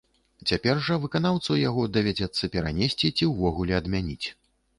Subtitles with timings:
[0.51, 4.27] Цяпер жа выканаўцу яго давядзецца перанесці ці ўвогуле адмяніць.